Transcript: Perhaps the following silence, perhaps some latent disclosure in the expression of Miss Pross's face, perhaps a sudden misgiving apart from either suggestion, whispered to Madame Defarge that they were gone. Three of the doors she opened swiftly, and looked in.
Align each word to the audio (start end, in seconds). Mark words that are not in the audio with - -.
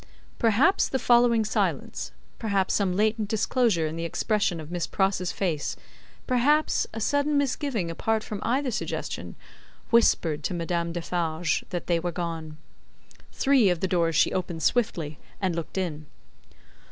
Perhaps 0.39 0.89
the 0.89 0.97
following 0.97 1.45
silence, 1.45 2.11
perhaps 2.39 2.73
some 2.73 2.95
latent 2.95 3.27
disclosure 3.29 3.85
in 3.85 3.95
the 3.97 4.03
expression 4.03 4.59
of 4.59 4.71
Miss 4.71 4.87
Pross's 4.87 5.31
face, 5.31 5.75
perhaps 6.25 6.87
a 6.91 6.99
sudden 6.99 7.37
misgiving 7.37 7.91
apart 7.91 8.23
from 8.23 8.39
either 8.41 8.71
suggestion, 8.71 9.35
whispered 9.91 10.43
to 10.45 10.55
Madame 10.55 10.91
Defarge 10.91 11.63
that 11.69 11.85
they 11.85 11.99
were 11.99 12.11
gone. 12.11 12.57
Three 13.31 13.69
of 13.69 13.79
the 13.79 13.87
doors 13.87 14.15
she 14.15 14.33
opened 14.33 14.63
swiftly, 14.63 15.19
and 15.39 15.55
looked 15.55 15.77
in. 15.77 16.07